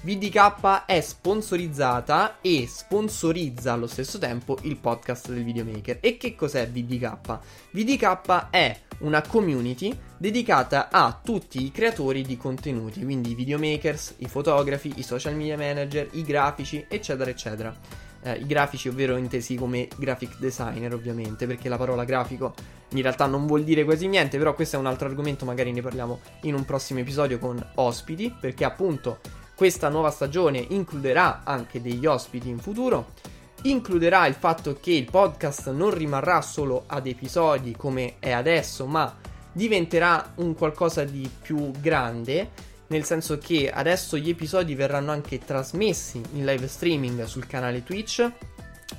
VDK 0.00 0.84
è 0.86 1.00
sponsorizzata 1.00 2.38
e 2.40 2.66
sponsorizza 2.68 3.72
allo 3.72 3.88
stesso 3.88 4.18
tempo 4.18 4.56
il 4.62 4.76
podcast 4.76 5.28
del 5.32 5.42
videomaker. 5.42 5.98
E 6.00 6.16
che 6.16 6.36
cos'è 6.36 6.68
VDK? 6.68 7.38
VDK 7.72 8.50
è 8.50 8.78
una 9.00 9.22
community 9.22 9.96
dedicata 10.16 10.88
a 10.90 11.18
tutti 11.20 11.64
i 11.64 11.72
creatori 11.72 12.22
di 12.22 12.36
contenuti, 12.36 13.02
quindi 13.02 13.32
i 13.32 13.34
videomakers, 13.34 14.14
i 14.18 14.26
fotografi, 14.26 14.92
i 14.96 15.02
social 15.02 15.34
media 15.34 15.56
manager, 15.56 16.08
i 16.12 16.22
grafici, 16.22 16.84
eccetera, 16.88 17.30
eccetera. 17.30 17.74
Eh, 18.22 18.38
I 18.38 18.46
grafici, 18.46 18.88
ovvero 18.88 19.16
intesi 19.16 19.56
come 19.56 19.88
graphic 19.96 20.38
designer, 20.38 20.94
ovviamente, 20.94 21.46
perché 21.46 21.68
la 21.68 21.76
parola 21.76 22.04
grafico 22.04 22.54
in 22.90 23.02
realtà 23.02 23.26
non 23.26 23.46
vuol 23.46 23.64
dire 23.64 23.84
quasi 23.84 24.06
niente, 24.06 24.38
però 24.38 24.54
questo 24.54 24.76
è 24.76 24.78
un 24.78 24.86
altro 24.86 25.08
argomento, 25.08 25.44
magari 25.44 25.72
ne 25.72 25.82
parliamo 25.82 26.20
in 26.42 26.54
un 26.54 26.64
prossimo 26.64 27.00
episodio 27.00 27.38
con 27.38 27.64
ospiti, 27.74 28.34
perché 28.40 28.64
appunto 28.64 29.18
questa 29.58 29.88
nuova 29.88 30.12
stagione 30.12 30.64
includerà 30.68 31.40
anche 31.42 31.82
degli 31.82 32.06
ospiti 32.06 32.48
in 32.48 32.60
futuro. 32.60 33.14
Includerà 33.62 34.24
il 34.28 34.34
fatto 34.34 34.78
che 34.80 34.92
il 34.92 35.10
podcast 35.10 35.72
non 35.72 35.90
rimarrà 35.90 36.42
solo 36.42 36.84
ad 36.86 37.08
episodi 37.08 37.74
come 37.76 38.20
è 38.20 38.30
adesso, 38.30 38.86
ma 38.86 39.18
diventerà 39.50 40.34
un 40.36 40.54
qualcosa 40.54 41.02
di 41.02 41.28
più 41.42 41.72
grande, 41.72 42.50
nel 42.86 43.02
senso 43.02 43.38
che 43.38 43.68
adesso 43.68 44.16
gli 44.16 44.28
episodi 44.28 44.76
verranno 44.76 45.10
anche 45.10 45.40
trasmessi 45.40 46.22
in 46.34 46.44
live 46.44 46.68
streaming 46.68 47.24
sul 47.24 47.48
canale 47.48 47.82
Twitch. 47.82 48.30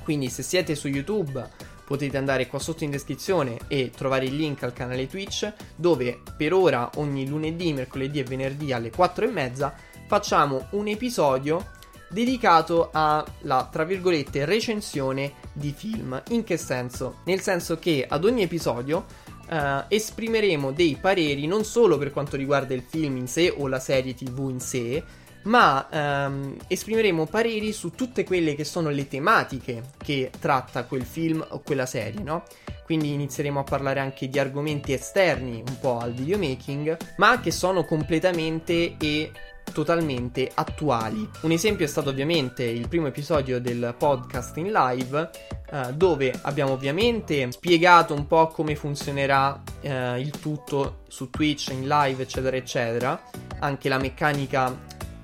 Quindi 0.02 0.28
se 0.28 0.42
siete 0.42 0.74
su 0.74 0.88
YouTube 0.88 1.42
potete 1.86 2.18
andare 2.18 2.46
qua 2.46 2.58
sotto 2.58 2.84
in 2.84 2.90
descrizione 2.90 3.56
e 3.66 3.90
trovare 3.96 4.26
il 4.26 4.36
link 4.36 4.62
al 4.62 4.74
canale 4.74 5.06
Twitch 5.08 5.50
dove 5.74 6.20
per 6.36 6.52
ora 6.52 6.90
ogni 6.96 7.26
lunedì, 7.26 7.72
mercoledì 7.72 8.18
e 8.18 8.24
venerdì 8.24 8.74
alle 8.74 8.90
4 8.90 9.24
e 9.24 9.30
mezza 9.30 9.88
facciamo 10.10 10.66
un 10.70 10.88
episodio 10.88 11.70
dedicato 12.10 12.88
alla, 12.92 13.68
tra 13.70 13.84
virgolette, 13.84 14.44
recensione 14.44 15.34
di 15.52 15.70
film. 15.70 16.20
In 16.30 16.42
che 16.42 16.56
senso? 16.56 17.18
Nel 17.26 17.40
senso 17.42 17.78
che 17.78 18.04
ad 18.08 18.24
ogni 18.24 18.42
episodio 18.42 19.06
eh, 19.48 19.84
esprimeremo 19.86 20.72
dei 20.72 20.98
pareri 21.00 21.46
non 21.46 21.62
solo 21.62 21.96
per 21.96 22.10
quanto 22.10 22.36
riguarda 22.36 22.74
il 22.74 22.82
film 22.82 23.18
in 23.18 23.28
sé 23.28 23.54
o 23.56 23.68
la 23.68 23.78
serie 23.78 24.14
tv 24.14 24.48
in 24.50 24.58
sé, 24.58 25.00
ma 25.42 25.88
ehm, 25.88 26.56
esprimeremo 26.66 27.26
pareri 27.26 27.72
su 27.72 27.92
tutte 27.92 28.24
quelle 28.24 28.56
che 28.56 28.64
sono 28.64 28.90
le 28.90 29.06
tematiche 29.06 29.92
che 29.96 30.32
tratta 30.40 30.86
quel 30.86 31.04
film 31.04 31.46
o 31.50 31.60
quella 31.60 31.86
serie, 31.86 32.20
no? 32.20 32.42
Quindi 32.84 33.12
inizieremo 33.12 33.60
a 33.60 33.62
parlare 33.62 34.00
anche 34.00 34.28
di 34.28 34.40
argomenti 34.40 34.92
esterni 34.92 35.62
un 35.64 35.78
po' 35.78 35.98
al 35.98 36.12
videomaking, 36.12 36.96
ma 37.18 37.38
che 37.38 37.52
sono 37.52 37.84
completamente 37.84 38.96
e 38.98 39.30
totalmente 39.72 40.50
attuali. 40.52 41.28
Un 41.42 41.52
esempio 41.52 41.84
è 41.84 41.88
stato 41.88 42.10
ovviamente 42.10 42.64
il 42.64 42.88
primo 42.88 43.06
episodio 43.06 43.60
del 43.60 43.94
podcast 43.96 44.56
in 44.56 44.70
live, 44.70 45.30
eh, 45.70 45.92
dove 45.94 46.32
abbiamo 46.42 46.72
ovviamente 46.72 47.50
spiegato 47.52 48.14
un 48.14 48.26
po' 48.26 48.48
come 48.48 48.74
funzionerà 48.74 49.62
eh, 49.80 50.20
il 50.20 50.30
tutto 50.30 51.00
su 51.08 51.30
Twitch, 51.30 51.68
in 51.68 51.86
live, 51.86 52.22
eccetera, 52.22 52.56
eccetera. 52.56 53.22
Anche 53.60 53.88
la 53.88 53.98
meccanica 53.98 54.76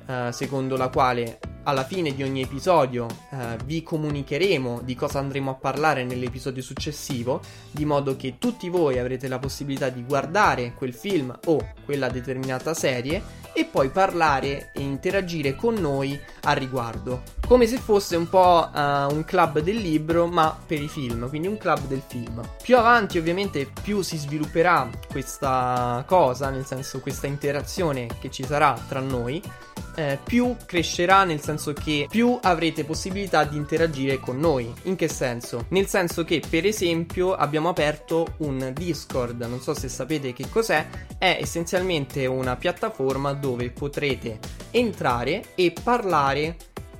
eh, 0.07 0.29
secondo 0.33 0.77
la 0.77 0.89
quale 0.89 1.39
alla 1.65 1.85
fine 1.85 2.15
di 2.15 2.23
ogni 2.23 2.43
episodio 2.43 3.07
eh, 3.31 3.57
vi 3.65 3.83
comunicheremo 3.83 4.83
di 4.85 4.95
cosa 4.95 5.19
andremo 5.19 5.51
a 5.51 5.55
parlare 5.55 6.05
nell'episodio 6.05 6.63
successivo, 6.63 7.41
di 7.73 7.85
modo 7.85 8.15
che 8.17 8.37
tutti 8.39 8.69
voi 8.69 8.99
avrete 8.99 9.27
la 9.27 9.41
possibilità 9.41 9.89
di 9.89 10.05
guardare 10.05 10.75
quel 10.75 10.95
film 10.95 11.37
o 11.47 11.73
quella 11.85 12.09
determinata 12.09 12.73
serie 12.73 13.45
e 13.59 13.65
poi 13.65 13.89
parlare 13.89 14.69
e 14.73 14.83
interagire 14.83 15.55
con 15.55 15.73
noi 15.77 16.21
a 16.47 16.53
riguardo. 16.53 17.23
Come 17.47 17.67
se 17.67 17.79
fosse 17.79 18.17
un 18.17 18.29
po' 18.29 18.69
uh, 18.73 18.79
un 19.13 19.25
club 19.25 19.61
del 19.61 19.77
libro, 19.77 20.27
ma 20.27 20.57
per 20.67 20.81
i 20.81 20.89
film, 20.89 21.29
quindi 21.29 21.49
un 21.49 21.59
club 21.59 21.87
del 21.87 22.03
film. 22.07 22.41
Più 22.63 22.77
avanti, 22.77 23.19
ovviamente, 23.19 23.71
più 23.83 24.03
si 24.03 24.17
svilupperà 24.17 24.89
questa 25.11 26.03
cosa, 26.07 26.51
nel 26.51 26.65
senso 26.65 27.01
questa 27.01 27.27
interazione 27.27 28.09
che 28.21 28.31
ci 28.31 28.45
sarà 28.45 28.79
tra 28.89 29.01
noi. 29.01 29.43
Eh, 29.99 30.19
più 30.23 30.57
crescerà 30.67 31.25
nel 31.25 31.41
senso 31.41 31.73
che 31.73 32.07
più 32.11 32.39
avrete 32.43 32.85
possibilità 32.85 33.45
di 33.45 33.57
interagire 33.57 34.21
con 34.21 34.39
noi. 34.39 34.71
In 34.83 34.95
che 34.95 35.09
senso? 35.09 35.65
Nel 35.69 35.87
senso 35.87 36.23
che, 36.23 36.43
per 36.49 36.67
esempio, 36.67 37.35
abbiamo 37.35 37.71
aperto 37.71 38.35
un 38.39 38.73
Discord, 38.75 39.41
non 39.43 39.61
so 39.61 39.73
se 39.73 39.89
sapete 39.89 40.35
che 40.35 40.49
cos'è, 40.51 40.87
è 41.17 41.39
essenzialmente 41.41 42.27
una 42.27 42.57
piattaforma 42.57 43.33
dove 43.33 43.71
potrete 43.71 44.39
entrare 44.71 45.53
e 45.55 45.73
parlare 45.83 46.57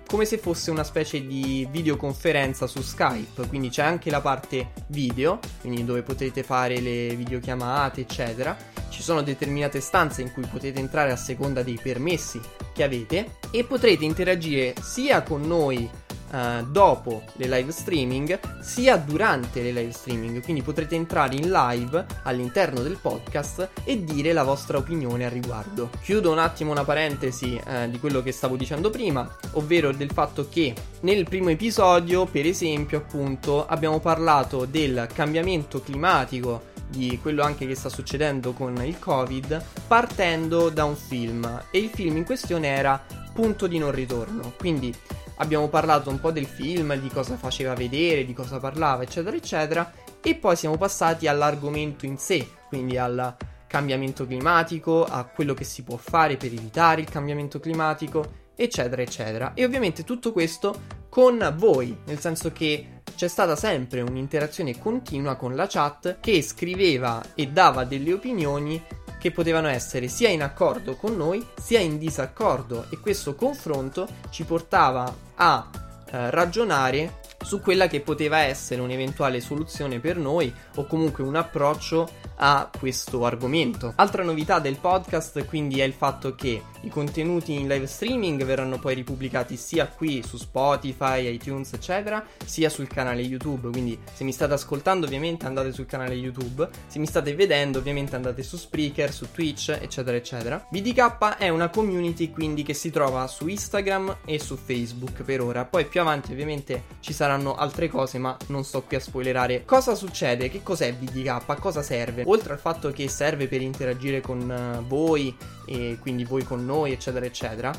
come 0.07 0.25
se 0.25 0.39
fosse 0.39 0.71
una 0.71 0.85
specie 0.85 1.27
di 1.27 1.67
videoconferenza 1.71 2.67
su 2.67 2.81
Skype, 2.81 3.49
quindi 3.49 3.71
c'è 3.71 3.83
anche 3.83 4.09
la 4.11 4.21
parte 4.21 4.73
video, 4.89 5.41
quindi 5.61 5.85
dove 5.85 6.03
potete 6.03 6.43
fare 6.43 6.81
le 6.81 7.15
videochiamate, 7.17 8.03
eccetera. 8.03 8.57
Ci 8.89 9.03
sono 9.03 9.23
determinate 9.23 9.81
stanze 9.81 10.23
in 10.23 10.33
cui 10.33 10.47
potete 10.47 10.79
entrare 10.79 11.11
a 11.11 11.17
seconda 11.17 11.63
dei 11.63 11.79
permessi 11.83 12.41
che 12.73 12.85
avete 12.85 13.39
e 13.51 13.65
potrete 13.65 14.05
interagire 14.05 14.75
sia 14.81 15.23
con 15.23 15.43
noi 15.43 15.91
uh, 16.33 16.65
dopo 16.67 17.23
le 17.35 17.49
live 17.49 17.73
streaming 17.73 18.39
sia 18.61 18.97
durante 18.97 19.63
le 19.63 19.73
live 19.73 19.93
streaming. 19.93 20.43
Quindi 20.43 20.63
potrete 20.63 20.95
entrare 20.95 21.35
in 21.37 21.51
live 21.51 22.05
all'interno 22.23 22.81
del 22.81 22.99
podcast 23.01 23.71
e 23.85 24.05
dire 24.05 24.33
la 24.33 24.43
vostra 24.43 24.79
opinione 24.79 25.25
al 25.25 25.31
riguardo. 25.31 25.91
Chiudo 26.03 26.31
un 26.31 26.39
attimo 26.39 26.71
una 26.71 26.85
parentesi 26.85 27.61
uh, 27.65 27.89
di 27.89 27.99
quello 27.99 28.23
che 28.23 28.33
stavo 28.33 28.57
dicendo 28.57 28.91
prima 28.91 29.29
ovvero 29.53 29.93
del 29.93 30.11
fatto 30.11 30.49
che 30.49 30.75
nel 31.01 31.25
primo 31.25 31.51
episodio 31.51 32.25
per 32.27 32.47
esempio 32.47 32.99
appunto 32.99 33.67
abbiamo 33.67 34.01
parlato 34.01 34.65
del 34.65 35.09
cambiamento 35.13 35.81
climatico 35.81 36.75
di 36.89 37.19
quello 37.21 37.43
anche 37.43 37.67
che 37.67 37.75
sta 37.75 37.89
succedendo 37.89 38.53
con 38.53 38.83
il 38.85 38.99
covid 38.99 39.63
partendo 39.87 40.69
da 40.69 40.85
un 40.85 40.97
film. 40.97 41.65
E 41.71 41.79
il 41.79 41.91
film 41.91 42.17
in 42.17 42.25
questione 42.25 42.69
era 42.69 43.03
punto 43.33 43.67
di 43.67 43.79
non 43.79 43.91
ritorno. 43.91 44.53
Quindi 44.57 44.95
abbiamo 45.37 45.69
parlato 45.69 46.11
un 46.11 46.21
po' 46.21 46.31
del 46.31 46.47
film, 46.47 46.95
di 46.97 47.09
cosa 47.09 47.37
faceva 47.37 47.75
vedere, 47.75 48.25
di 48.25 48.33
cosa 48.33 48.59
parlava, 48.59 49.03
eccetera, 49.03 49.37
eccetera, 49.37 49.93
e 50.21 50.35
poi 50.35 50.57
siamo 50.57 50.77
passati 50.77 51.27
all'argomento 51.27 52.07
in 52.07 52.19
sé, 52.19 52.49
quindi 52.69 52.99
al 52.99 53.35
cambiamento 53.67 54.27
climatico, 54.27 55.05
a 55.05 55.25
quello 55.25 55.55
che 55.55 55.65
si 55.65 55.83
può 55.83 55.97
fare 55.97 56.37
per 56.37 56.53
evitare 56.53 57.01
il 57.01 57.11
cambiamento 57.11 57.61
climatico, 57.61 58.45
eccetera, 58.55 59.03
eccetera. 59.03 59.53
E 59.55 59.65
ovviamente 59.65 60.05
tutto 60.05 60.33
questo 60.33 61.05
con 61.17 61.55
voi, 61.57 61.97
nel 62.05 62.21
senso 62.21 62.53
che 62.53 63.01
c'è 63.15 63.27
stata 63.27 63.57
sempre 63.57 64.03
un'interazione 64.03 64.79
continua 64.79 65.37
con 65.37 65.57
la 65.57 65.67
chat 65.67 66.19
che 66.21 66.43
scriveva 66.43 67.23
e 67.35 67.47
dava 67.47 67.85
delle 67.85 68.13
opinioni 68.13 68.85
che 69.19 69.31
potevano 69.31 69.69
essere 69.69 70.09
sia 70.09 70.29
in 70.29 70.43
accordo 70.43 70.95
con 70.97 71.17
noi 71.17 71.43
sia 71.59 71.81
in 71.81 71.97
disaccordo 71.97 72.85
e 72.91 73.01
questo 73.01 73.35
confronto 73.35 74.07
ci 74.29 74.45
portava 74.45 75.11
a 75.37 75.71
eh, 75.73 76.31
ragionare 76.31 77.21
su 77.43 77.63
quella 77.63 77.87
che 77.87 78.03
poteva 78.03 78.41
essere 78.41 78.83
un'eventuale 78.83 79.41
soluzione 79.41 80.01
per 80.01 80.19
noi 80.19 80.53
o 80.75 80.85
comunque 80.85 81.25
un 81.25 81.37
approccio 81.37 82.11
a 82.37 82.71
questo 82.77 83.25
argomento. 83.25 83.93
Altra 83.97 84.23
novità 84.23 84.59
del 84.59 84.77
podcast 84.77 85.45
quindi 85.47 85.81
è 85.81 85.85
il 85.85 85.93
fatto 85.93 86.35
che 86.35 86.63
i 86.83 86.89
contenuti 86.89 87.53
in 87.55 87.67
live 87.67 87.87
streaming 87.87 88.45
verranno 88.45 88.79
poi 88.79 88.95
ripubblicati 88.95 89.57
sia 89.57 89.89
qui 89.89 90.23
su 90.23 90.37
Spotify, 90.37 91.33
iTunes, 91.33 91.73
eccetera, 91.73 92.25
sia 92.45 92.69
sul 92.69 92.87
canale 92.87 93.23
YouTube. 93.23 93.71
Quindi 93.71 93.99
se 94.13 94.25
mi 94.25 94.33
state 94.33 94.53
ascoltando 94.53 95.07
ovviamente 95.07 95.47
andate 95.47 95.73
sul 95.73 95.87
canale 95.87 96.15
YouTube, 96.15 96.69
se 96.87 96.99
mi 96.99 97.07
state 97.07 97.35
vedendo 97.35 97.79
ovviamente 97.79 98.15
andate 98.15 98.43
su 98.43 98.57
Spreaker, 98.57 99.13
su 99.13 99.31
Twitch, 99.33 99.77
eccetera, 99.81 100.17
eccetera. 100.17 100.65
VDK 100.71 101.39
è 101.39 101.49
una 101.49 101.71
community 101.71 102.31
quindi 102.31 102.63
che 102.63 102.75
si 102.75 102.91
trova 102.91 103.27
su 103.27 103.49
Instagram 103.49 104.19
e 104.25 104.39
su 104.39 104.57
Facebook 104.57 105.23
per 105.23 105.41
ora. 105.41 105.65
Poi 105.65 105.87
più 105.87 106.01
avanti 106.01 106.33
ovviamente 106.33 106.85
ci 107.01 107.13
saranno 107.13 107.57
altre 107.57 107.89
cose, 107.89 108.19
ma 108.19 108.37
non 108.49 108.65
sto 108.65 108.83
qui 108.83 108.97
a 108.97 109.01
spoilerare. 109.01 109.65
Cosa 109.65 109.95
succede? 109.95 110.49
Che 110.49 110.63
cos'è 110.63 110.95
VDK? 110.95 111.43
A 111.47 111.55
cosa 111.57 111.83
serve? 111.83 112.25
Oltre 112.27 112.53
al 112.53 112.59
fatto 112.59 112.91
che 112.91 113.09
serve 113.09 113.49
per 113.49 113.61
interagire 113.61 114.21
con 114.21 114.41
uh, 114.41 114.87
voi 114.87 115.37
e 115.65 115.99
quindi 116.01 116.25
voi 116.25 116.45
con 116.45 116.65
noi, 116.65 116.93
eccetera, 116.93 117.25
eccetera. 117.25 117.73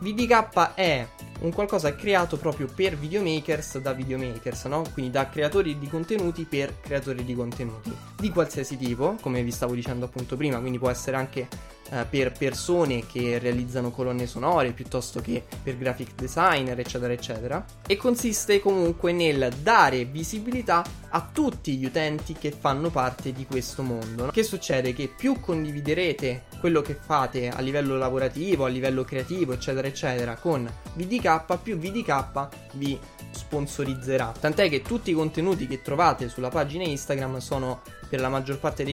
VDK 0.00 0.74
è 0.74 1.06
un 1.40 1.52
qualcosa 1.52 1.94
creato 1.94 2.36
proprio 2.36 2.68
per 2.74 2.96
videomakers 2.96 3.78
da 3.78 3.92
videomakers, 3.92 4.64
no? 4.64 4.82
Quindi 4.92 5.12
da 5.12 5.28
creatori 5.28 5.78
di 5.78 5.88
contenuti 5.88 6.44
per 6.44 6.80
creatori 6.80 7.24
di 7.24 7.34
contenuti 7.34 7.94
di 8.16 8.30
qualsiasi 8.30 8.76
tipo, 8.76 9.16
come 9.20 9.42
vi 9.42 9.50
stavo 9.50 9.74
dicendo 9.74 10.06
appunto 10.06 10.36
prima, 10.36 10.58
quindi 10.58 10.78
può 10.78 10.90
essere 10.90 11.16
anche 11.16 11.48
eh, 11.94 12.06
per 12.10 12.32
persone 12.32 13.06
che 13.06 13.38
realizzano 13.38 13.92
colonne 13.92 14.26
sonore 14.26 14.72
piuttosto 14.72 15.20
che 15.20 15.44
per 15.62 15.78
graphic 15.78 16.14
designer, 16.16 16.78
eccetera, 16.80 17.12
eccetera. 17.12 17.64
E 17.86 17.96
consiste 17.96 18.60
comunque 18.60 19.12
nel 19.12 19.52
dare 19.62 20.04
visibilità 20.04 20.82
a 21.10 21.28
tutti 21.32 21.76
gli 21.76 21.84
utenti 21.84 22.32
che 22.32 22.50
fanno 22.50 22.90
parte 22.90 23.32
di 23.32 23.46
questo 23.46 23.84
mondo. 23.84 24.26
Che 24.26 24.42
succede? 24.42 24.92
Che 24.92 25.06
più 25.06 25.38
condividerete 25.38 26.46
quello 26.58 26.82
che 26.82 26.94
fate 26.94 27.48
a 27.48 27.60
livello 27.60 27.96
lavorativo, 27.96 28.64
a 28.64 28.68
livello 28.68 29.04
creativo, 29.04 29.52
eccetera, 29.52 29.86
eccetera, 29.86 30.34
con 30.34 30.68
VDK, 30.94 31.58
più 31.62 31.76
VDK 31.76 32.48
vi 32.72 32.98
sponsorizzerà. 33.30 34.32
Tant'è 34.38 34.68
che 34.68 34.82
tutti 34.82 35.10
i 35.10 35.14
contenuti 35.14 35.68
che 35.68 35.80
trovate 35.80 36.28
sulla 36.28 36.48
pagina 36.48 36.82
Instagram 36.82 37.38
sono 37.38 37.82
per 38.08 38.20
la 38.20 38.28
maggior 38.28 38.58
parte 38.58 38.82
dei 38.82 38.93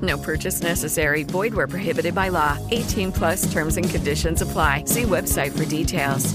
No 0.00 0.16
purchase 0.16 0.62
necessary. 0.62 1.24
Void 1.24 1.52
where 1.52 1.66
prohibited 1.66 2.14
by 2.14 2.28
law. 2.28 2.56
18 2.70 3.10
plus 3.10 3.52
terms 3.52 3.76
and 3.76 3.90
conditions 3.90 4.42
apply. 4.42 4.84
See 4.86 5.02
website 5.02 5.50
for 5.50 5.64
details. 5.64 6.32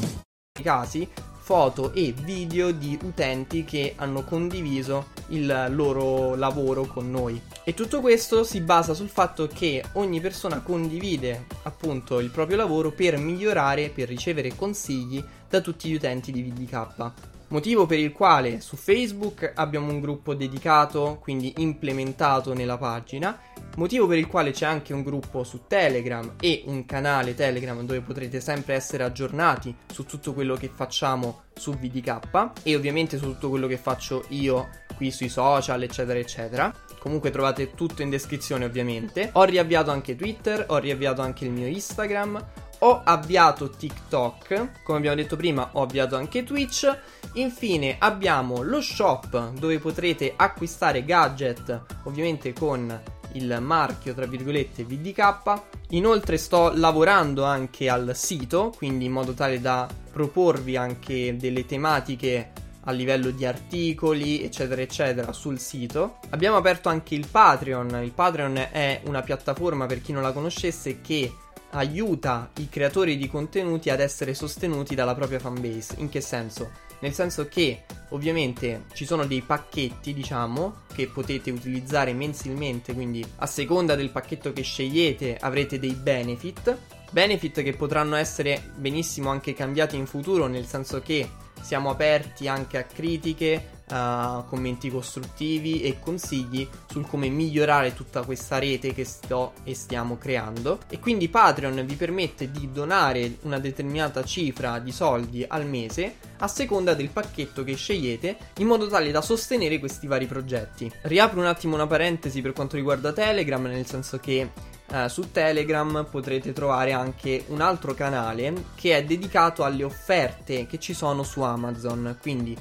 casi 0.61 1.07
foto 1.45 1.93
e 1.93 2.11
video 2.11 2.71
di 2.71 2.97
utenti 3.03 3.63
che 3.65 3.93
hanno 3.97 4.23
condiviso 4.23 5.09
il 5.27 5.67
loro 5.69 6.33
lavoro 6.33 6.85
con 6.85 7.11
noi. 7.11 7.39
E 7.63 7.75
tutto 7.75 8.01
questo 8.01 8.43
si 8.43 8.61
basa 8.61 8.95
sul 8.95 9.09
fatto 9.09 9.47
che 9.47 9.83
ogni 9.93 10.19
persona 10.19 10.61
condivide 10.61 11.45
appunto 11.63 12.19
il 12.19 12.31
proprio 12.31 12.57
lavoro 12.57 12.91
per 12.91 13.17
migliorare, 13.17 13.89
per 13.89 14.07
ricevere 14.07 14.55
consigli 14.55 15.23
da 15.47 15.61
tutti 15.61 15.87
gli 15.87 15.93
utenti 15.93 16.31
di 16.31 16.41
VDK. 16.41 17.34
Motivo 17.55 17.85
per 17.85 17.99
il 17.99 18.11
quale 18.11 18.59
su 18.59 18.75
Facebook 18.75 19.53
abbiamo 19.55 19.89
un 19.89 20.01
gruppo 20.01 20.33
dedicato, 20.33 21.19
quindi 21.21 21.53
implementato 21.59 22.53
nella 22.53 22.77
pagina. 22.77 23.39
Motivo 23.77 24.07
per 24.07 24.17
il 24.17 24.27
quale 24.27 24.51
c'è 24.51 24.65
anche 24.65 24.91
un 24.91 25.03
gruppo 25.03 25.45
su 25.45 25.61
Telegram 25.65 26.33
e 26.41 26.63
un 26.65 26.85
canale 26.85 27.33
Telegram 27.33 27.79
dove 27.85 28.01
potrete 28.01 28.41
sempre 28.41 28.73
essere 28.73 29.03
aggiornati 29.03 29.73
su 29.89 30.03
tutto 30.03 30.33
quello 30.33 30.55
che 30.55 30.69
facciamo 30.73 31.43
su 31.53 31.71
VDK 31.71 32.49
e 32.63 32.75
ovviamente 32.75 33.17
su 33.17 33.23
tutto 33.23 33.47
quello 33.47 33.67
che 33.67 33.77
faccio 33.77 34.25
io 34.29 34.67
qui 34.97 35.09
sui 35.09 35.29
social, 35.29 35.81
eccetera, 35.81 36.19
eccetera. 36.19 36.73
Comunque 36.99 37.31
trovate 37.31 37.73
tutto 37.73 38.01
in 38.01 38.09
descrizione 38.09 38.65
ovviamente. 38.65 39.29
Ho 39.31 39.43
riavviato 39.45 39.91
anche 39.91 40.17
Twitter, 40.17 40.65
ho 40.67 40.77
riavviato 40.77 41.21
anche 41.21 41.45
il 41.45 41.51
mio 41.51 41.67
Instagram, 41.67 42.43
ho 42.85 43.01
avviato 43.03 43.71
TikTok, 43.71 44.83
come 44.83 44.97
abbiamo 44.99 45.15
detto 45.15 45.35
prima 45.35 45.69
ho 45.73 45.81
avviato 45.81 46.15
anche 46.15 46.43
Twitch, 46.43 46.95
infine 47.33 47.95
abbiamo 47.97 48.61
lo 48.61 48.79
shop 48.79 49.53
dove 49.53 49.79
potrete 49.79 50.33
acquistare 50.35 51.03
gadget 51.03 51.81
ovviamente 52.03 52.53
con 52.53 53.01
il 53.31 53.57
marchio 53.59 54.13
tra 54.13 54.27
virgolette 54.27 54.83
VDK, 54.83 55.61
inoltre 55.89 56.37
sto 56.37 56.71
lavorando 56.75 57.43
anche 57.43 57.89
al 57.89 58.11
sito, 58.13 58.71
quindi 58.77 59.05
in 59.05 59.13
modo 59.13 59.33
tale 59.33 59.59
da 59.59 59.89
proporvi 60.11 60.77
anche 60.77 61.35
delle 61.37 61.65
tematiche 61.65 62.51
a 62.87 62.91
livello 62.91 63.31
di 63.31 63.45
articoli, 63.47 64.43
eccetera, 64.43 64.79
eccetera, 64.79 65.33
sul 65.33 65.57
sito. 65.57 66.19
Abbiamo 66.29 66.55
aperto 66.55 66.87
anche 66.87 67.15
il 67.15 67.25
Patreon. 67.25 67.99
Il 68.03 68.11
Patreon 68.11 68.67
è 68.71 69.01
una 69.05 69.23
piattaforma 69.23 69.87
per 69.87 70.03
chi 70.03 70.11
non 70.11 70.21
la 70.21 70.31
conoscesse 70.31 71.01
che 71.01 71.33
aiuta 71.77 72.51
i 72.57 72.69
creatori 72.69 73.17
di 73.17 73.27
contenuti 73.27 73.89
ad 73.89 73.99
essere 73.99 74.33
sostenuti 74.33 74.95
dalla 74.95 75.15
propria 75.15 75.39
fanbase. 75.39 75.95
In 75.97 76.09
che 76.09 76.21
senso? 76.21 76.71
Nel 76.99 77.13
senso 77.13 77.47
che 77.47 77.83
ovviamente 78.09 78.85
ci 78.93 79.05
sono 79.05 79.25
dei 79.25 79.41
pacchetti, 79.41 80.13
diciamo, 80.13 80.83
che 80.93 81.07
potete 81.07 81.51
utilizzare 81.51 82.13
mensilmente, 82.13 82.93
quindi 82.93 83.23
a 83.37 83.45
seconda 83.45 83.95
del 83.95 84.09
pacchetto 84.09 84.53
che 84.53 84.61
scegliete 84.61 85.37
avrete 85.37 85.77
dei 85.77 85.93
benefit. 85.93 86.77
Benefit 87.11 87.61
che 87.61 87.73
potranno 87.73 88.15
essere 88.15 88.71
benissimo 88.75 89.29
anche 89.29 89.53
cambiati 89.53 89.97
in 89.97 90.05
futuro, 90.05 90.47
nel 90.47 90.65
senso 90.65 91.01
che 91.01 91.29
siamo 91.61 91.89
aperti 91.89 92.47
anche 92.47 92.77
a 92.77 92.83
critiche, 92.83 93.74
uh, 93.89 94.45
commenti 94.47 94.89
costruttivi 94.89 95.81
e 95.81 95.99
consigli 95.99 96.67
sul 96.89 97.07
come 97.07 97.29
migliorare 97.29 97.93
tutta 97.93 98.23
questa 98.23 98.59
rete 98.59 98.93
che 98.93 99.05
sto 99.05 99.53
e 99.63 99.75
stiamo 99.75 100.17
creando. 100.17 100.79
E 100.89 100.99
quindi 100.99 101.29
Patreon 101.29 101.85
vi 101.85 101.95
permette 101.95 102.51
di 102.51 102.71
donare 102.71 103.37
una 103.41 103.59
determinata 103.59 104.23
cifra 104.23 104.79
di 104.79 104.91
soldi 104.91 105.45
al 105.47 105.65
mese 105.65 106.15
a 106.37 106.47
seconda 106.47 106.93
del 106.93 107.09
pacchetto 107.09 107.63
che 107.63 107.75
scegliete 107.75 108.37
in 108.57 108.67
modo 108.67 108.87
tale 108.87 109.11
da 109.11 109.21
sostenere 109.21 109.79
questi 109.79 110.07
vari 110.07 110.25
progetti. 110.25 110.91
Riapro 111.01 111.39
un 111.39 111.45
attimo 111.45 111.75
una 111.75 111.87
parentesi 111.87 112.41
per 112.41 112.53
quanto 112.53 112.75
riguarda 112.75 113.13
Telegram, 113.13 113.63
nel 113.63 113.85
senso 113.85 114.19
che 114.19 114.73
Uh, 114.87 115.07
su 115.07 115.31
Telegram 115.31 116.05
potrete 116.11 116.53
trovare 116.53 116.91
anche 116.91 117.45
un 117.47 117.59
altro 117.59 117.95
canale 117.95 118.53
che 118.75 118.95
è 118.95 119.03
dedicato 119.03 119.63
alle 119.63 119.83
offerte 119.83 120.67
che 120.67 120.77
ci 120.77 120.93
sono 120.93 121.23
su 121.23 121.41
Amazon. 121.41 122.15
Quindi 122.21 122.55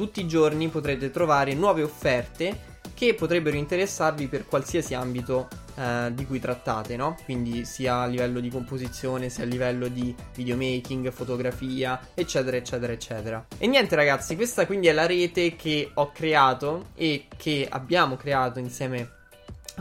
tutti 0.00 0.20
i 0.20 0.26
giorni 0.26 0.68
potrete 0.68 1.10
trovare 1.10 1.52
nuove 1.52 1.82
offerte 1.82 2.68
che 2.94 3.12
potrebbero 3.12 3.58
interessarvi 3.58 4.28
per 4.28 4.46
qualsiasi 4.46 4.94
ambito 4.94 5.46
eh, 5.74 6.10
di 6.14 6.24
cui 6.24 6.40
trattate, 6.40 6.96
no? 6.96 7.18
Quindi 7.26 7.66
sia 7.66 8.00
a 8.00 8.06
livello 8.06 8.40
di 8.40 8.48
composizione, 8.48 9.28
sia 9.28 9.44
a 9.44 9.46
livello 9.46 9.88
di 9.88 10.14
videomaking, 10.34 11.10
fotografia, 11.10 12.00
eccetera, 12.14 12.56
eccetera, 12.56 12.94
eccetera. 12.94 13.46
E 13.58 13.66
niente 13.66 13.94
ragazzi, 13.94 14.36
questa 14.36 14.64
quindi 14.64 14.86
è 14.86 14.92
la 14.92 15.04
rete 15.04 15.54
che 15.54 15.90
ho 15.92 16.10
creato 16.12 16.86
e 16.94 17.26
che 17.36 17.66
abbiamo 17.68 18.16
creato 18.16 18.58
insieme 18.58 19.18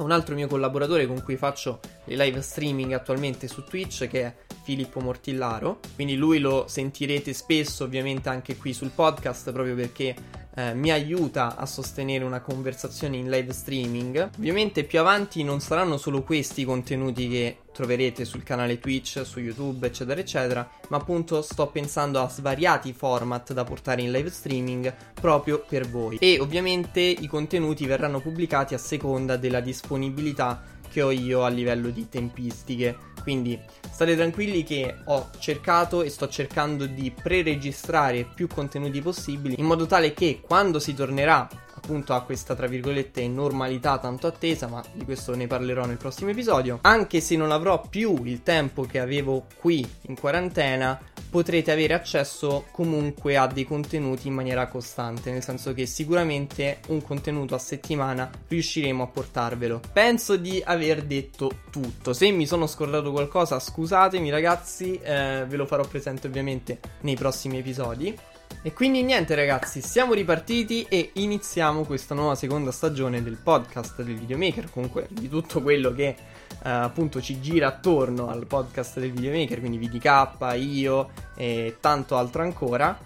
un 0.04 0.12
altro 0.12 0.36
mio 0.36 0.48
collaboratore 0.48 1.08
con 1.08 1.22
cui 1.24 1.38
faccio 1.38 1.80
le 2.06 2.16
live 2.16 2.42
streaming 2.42 2.94
attualmente 2.94 3.48
su 3.48 3.64
Twitch 3.64 4.08
che 4.08 4.22
è 4.24 4.36
Filippo 4.64 5.00
Mortillaro. 5.00 5.80
Quindi 5.96 6.16
lui 6.16 6.40
lo 6.40 6.66
sentirete 6.68 7.34
spesso 7.34 7.84
ovviamente 7.84 8.30
anche 8.30 8.58
qui 8.58 8.74
sul 8.74 8.92
podcast 8.94 9.52
proprio 9.52 9.76
perché 9.76 10.16
eh, 10.60 10.74
mi 10.74 10.92
aiuta 10.92 11.56
a 11.56 11.66
sostenere 11.66 12.26
una 12.26 12.42
conversazione 12.42 13.16
in 13.16 13.30
live 13.30 13.54
streaming. 13.54 14.32
Ovviamente 14.38 14.84
più 14.84 15.00
avanti 15.00 15.42
non 15.44 15.62
saranno 15.62 15.96
solo 15.96 16.22
questi 16.22 16.62
i 16.62 16.66
contenuti 16.66 17.30
che 17.30 17.58
troverete 17.72 18.26
sul 18.26 18.44
canale 18.44 18.78
Twitch, 18.78 19.22
su 19.26 19.40
YouTube, 19.40 19.88
eccetera, 19.88 20.20
eccetera, 20.20 20.70
ma 20.90 20.98
appunto 20.98 21.42
sto 21.42 21.68
pensando 21.68 22.20
a 22.20 22.28
svariati 22.28 22.92
format 22.92 23.54
da 23.54 23.64
portare 23.64 24.02
in 24.02 24.12
live 24.12 24.30
streaming 24.30 24.94
proprio 25.14 25.64
per 25.66 25.88
voi. 25.88 26.18
E 26.20 26.40
ovviamente 26.42 27.00
i 27.00 27.28
contenuti 27.28 27.86
verranno 27.86 28.20
pubblicati 28.20 28.74
a 28.74 28.78
seconda 28.80 29.38
della 29.38 29.62
disponibilità 29.62 30.62
che 30.90 31.02
ho 31.02 31.12
io 31.12 31.44
a 31.44 31.50
livello 31.50 31.90
di 31.90 32.10
tempistiche. 32.10 33.08
Quindi 33.22 33.60
state 33.92 34.16
tranquilli 34.16 34.64
che 34.64 34.96
ho 35.06 35.30
cercato 35.40 36.02
e 36.04 36.10
sto 36.10 36.28
cercando 36.28 36.86
di 36.86 37.12
pre-registrare 37.12 38.26
più 38.34 38.48
contenuti 38.48 39.02
possibili 39.02 39.56
in 39.58 39.66
modo 39.66 39.86
tale 39.86 40.14
che 40.14 40.42
quando 40.42 40.80
si 40.80 40.94
tornerà 40.94 41.48
appunto 41.74 42.14
a 42.14 42.22
questa 42.22 42.56
tra 42.56 42.68
virgolette 42.68 43.28
normalità 43.28 43.98
tanto 43.98 44.28
attesa, 44.28 44.68
ma 44.68 44.84
di 44.94 45.06
questo 45.06 45.36
ne 45.36 45.48
parlerò 45.48 45.86
nel 45.86 45.98
prossimo 45.98 46.30
episodio. 46.30 46.80
Anche 46.82 47.20
se 47.22 47.36
non 47.36 47.52
avrò 47.52 47.82
più 47.90 48.24
il 48.26 48.44
tempo 48.44 48.84
che 48.84 49.00
avevo 49.00 49.46
qui 49.60 49.88
in 50.02 50.20
quarantena, 50.20 51.00
potrete 51.30 51.72
avere 51.72 51.94
accesso 51.94 52.66
comunque 52.72 53.38
a 53.38 53.48
dei 53.48 53.66
contenuti 53.66 54.28
in 54.28 54.34
maniera 54.34 54.68
costante, 54.68 55.32
nel 55.32 55.44
senso 55.44 55.74
che 55.74 55.86
sicuramente 55.86 56.80
un 56.88 57.02
contenuto 57.02 57.56
a 57.56 57.60
settimana 57.60 58.30
riusciremo 58.48 59.04
a 59.04 59.08
portarvelo. 59.08 59.82
Penso 59.94 60.36
di 60.38 60.62
aver 60.64 61.04
detto 61.04 61.52
tutto. 61.70 62.14
Se 62.14 62.30
mi 62.32 62.46
sono 62.46 62.68
scordato 62.68 63.12
qualcosa, 63.12 63.60
scusatemi 63.60 64.30
ragazzi, 64.30 65.00
eh, 65.02 65.46
ve 65.48 65.56
lo 65.56 65.66
farò 65.66 65.86
presente 65.86 66.28
ovviamente 66.28 66.80
nei 67.02 67.16
prossimi 67.16 67.60
episodi. 67.60 68.18
E 68.62 68.74
quindi 68.74 69.04
niente 69.04 69.36
ragazzi, 69.36 69.82
siamo 69.82 70.14
ripartiti 70.14 70.86
e 70.90 71.12
iniziamo 71.14 71.86
questa 71.86 72.14
nuova 72.14 72.36
seconda 72.36 72.74
stagione 72.74 73.24
del 73.24 73.38
podcast 73.42 74.02
del 74.02 74.20
videomaker, 74.20 74.70
comunque 74.70 75.08
di 75.10 75.30
tutto 75.30 75.62
quello 75.62 75.94
che 75.94 76.14
uh, 76.18 76.58
appunto 76.64 77.22
ci 77.22 77.40
gira 77.40 77.68
attorno 77.68 78.28
al 78.28 78.48
podcast 78.48 79.00
del 79.00 79.14
videomaker, 79.14 79.60
quindi 79.60 79.78
VDK, 79.78 80.56
io 80.58 81.10
e 81.38 81.78
tanto 81.80 82.18
altro 82.18 82.42
ancora, 82.42 83.00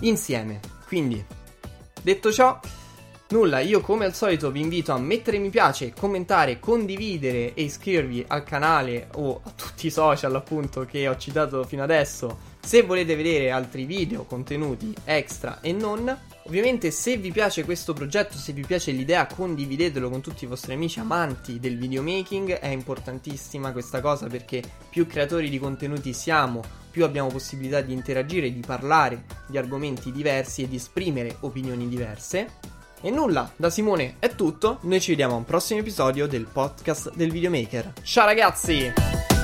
insieme. 0.00 0.60
Quindi, 0.86 1.22
detto 2.00 2.32
ciò, 2.32 2.58
nulla, 3.28 3.60
io 3.60 3.82
come 3.82 4.06
al 4.06 4.14
solito 4.14 4.50
vi 4.50 4.60
invito 4.60 4.92
a 4.92 4.98
mettere 4.98 5.36
mi 5.36 5.50
piace, 5.50 5.92
commentare, 5.92 6.58
condividere 6.58 7.52
e 7.52 7.64
iscrivervi 7.64 8.24
al 8.26 8.42
canale 8.42 9.08
o 9.16 9.38
a 9.44 9.50
tutti 9.50 9.88
i 9.88 9.90
social 9.90 10.34
appunto 10.34 10.86
che 10.86 11.08
ho 11.08 11.16
citato 11.18 11.62
fino 11.64 11.82
adesso 11.82 12.51
se 12.64 12.82
volete 12.82 13.16
vedere 13.16 13.50
altri 13.50 13.84
video, 13.84 14.24
contenuti 14.24 14.94
extra 15.04 15.60
e 15.60 15.72
non, 15.72 16.16
ovviamente 16.44 16.90
se 16.90 17.16
vi 17.16 17.32
piace 17.32 17.64
questo 17.64 17.92
progetto, 17.92 18.36
se 18.38 18.52
vi 18.52 18.64
piace 18.64 18.92
l'idea, 18.92 19.26
condividetelo 19.26 20.08
con 20.08 20.20
tutti 20.20 20.44
i 20.44 20.46
vostri 20.46 20.72
amici 20.72 21.00
amanti 21.00 21.58
del 21.58 21.76
videomaking, 21.76 22.52
è 22.52 22.68
importantissima 22.68 23.72
questa 23.72 24.00
cosa 24.00 24.28
perché 24.28 24.62
più 24.88 25.06
creatori 25.06 25.50
di 25.50 25.58
contenuti 25.58 26.12
siamo, 26.12 26.62
più 26.90 27.04
abbiamo 27.04 27.28
possibilità 27.28 27.80
di 27.80 27.92
interagire, 27.92 28.52
di 28.52 28.62
parlare 28.64 29.24
di 29.48 29.58
argomenti 29.58 30.12
diversi 30.12 30.62
e 30.62 30.68
di 30.68 30.76
esprimere 30.76 31.36
opinioni 31.40 31.88
diverse. 31.88 32.60
E 33.04 33.10
nulla, 33.10 33.50
da 33.56 33.68
Simone 33.68 34.14
è 34.20 34.34
tutto, 34.36 34.78
noi 34.82 35.00
ci 35.00 35.10
vediamo 35.10 35.34
a 35.34 35.38
un 35.38 35.44
prossimo 35.44 35.80
episodio 35.80 36.28
del 36.28 36.46
podcast 36.50 37.12
del 37.14 37.32
videomaker. 37.32 37.94
Ciao 38.04 38.26
ragazzi! 38.26 39.41